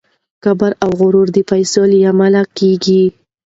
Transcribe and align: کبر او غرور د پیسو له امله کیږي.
کبر 0.43 0.71
او 0.83 0.89
غرور 0.99 1.27
د 1.33 1.37
پیسو 1.49 1.81
له 1.91 1.97
امله 2.11 2.41
کیږي. 2.57 3.03